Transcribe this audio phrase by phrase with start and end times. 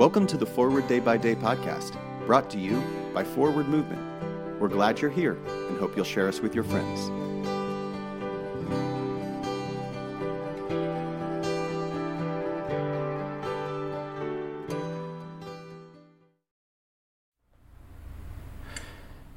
[0.00, 4.00] Welcome to the Forward Day by Day podcast, brought to you by Forward Movement.
[4.58, 7.10] We're glad you're here and hope you'll share us with your friends.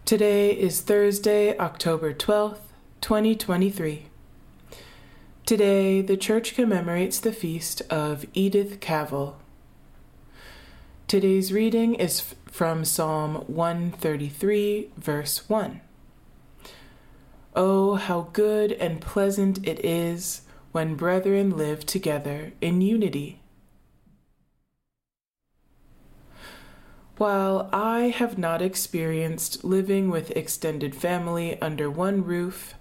[0.06, 2.62] Today is Thursday, October 12th,
[3.02, 4.06] 2023.
[5.46, 9.42] Today, the church commemorates the feast of Edith Cavell.
[11.14, 15.80] Today's reading is from Psalm 133, verse 1.
[17.56, 20.42] Oh, how good and pleasant it is
[20.72, 23.44] when brethren live together in unity.
[27.18, 32.74] While I have not experienced living with extended family under one roof,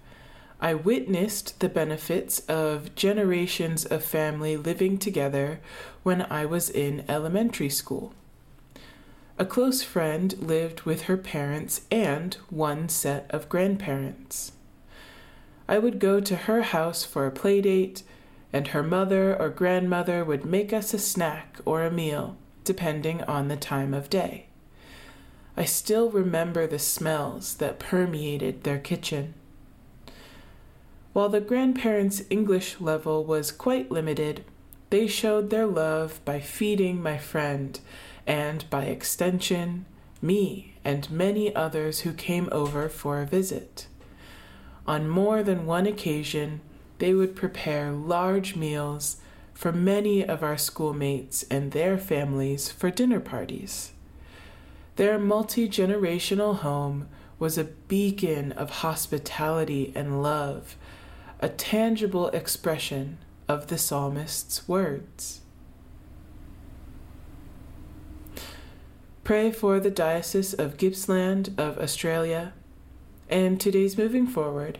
[0.59, 5.59] I witnessed the benefits of generations of family living together
[6.01, 8.11] when I was in elementary school.
[9.43, 14.53] A close friend lived with her parents and one set of grandparents.
[15.67, 18.03] I would go to her house for a play date,
[18.53, 23.49] and her mother or grandmother would make us a snack or a meal depending on
[23.49, 24.45] the time of day.
[25.57, 29.33] I still remember the smells that permeated their kitchen.
[31.11, 34.45] While the grandparents' English level was quite limited,
[34.89, 37.77] they showed their love by feeding my friend
[38.25, 39.85] and, by extension,
[40.21, 43.87] me and many others who came over for a visit.
[44.87, 46.61] On more than one occasion,
[46.99, 49.17] they would prepare large meals
[49.53, 53.91] for many of our schoolmates and their families for dinner parties.
[54.95, 57.07] Their multi generational home
[57.39, 60.75] was a beacon of hospitality and love,
[61.39, 65.41] a tangible expression of the psalmist's words.
[69.23, 72.51] Pray for the Diocese of Gippsland of Australia.
[73.29, 74.79] And today's moving forward.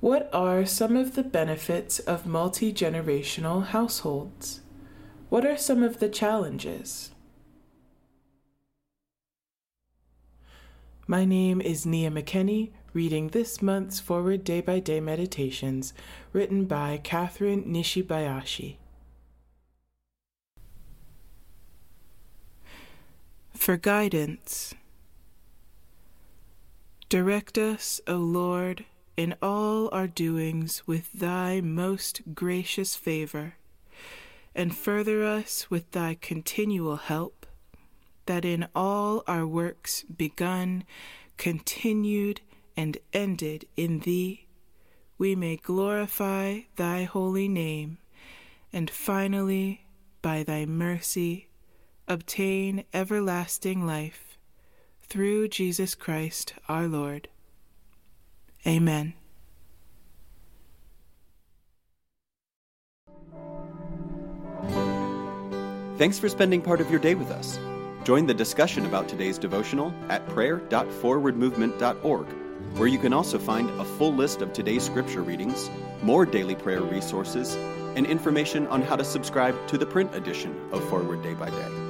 [0.00, 4.60] What are some of the benefits of multi generational households?
[5.30, 7.12] What are some of the challenges?
[11.06, 15.94] My name is Nia McKenney, reading this month's Forward Day by Day Meditations,
[16.34, 18.76] written by Kathryn Nishibayashi.
[23.60, 24.72] For guidance,
[27.10, 28.86] direct us, O Lord
[29.18, 33.56] in all our doings with thy most gracious favor,
[34.54, 37.44] and further us with thy continual help,
[38.24, 40.84] that in all our works begun,
[41.36, 42.40] continued,
[42.78, 44.46] and ended in thee,
[45.18, 47.98] we may glorify thy holy name,
[48.72, 49.84] and finally,
[50.22, 51.49] by thy mercy,
[52.10, 54.36] obtain everlasting life
[55.08, 57.28] through Jesus Christ our Lord.
[58.66, 59.14] Amen.
[65.96, 67.60] Thanks for spending part of your day with us.
[68.04, 72.26] Join the discussion about today's devotional at prayer.forwardmovement.org,
[72.76, 75.70] where you can also find a full list of today's scripture readings,
[76.02, 77.54] more daily prayer resources,
[77.94, 81.89] and information on how to subscribe to the print edition of Forward Day by Day.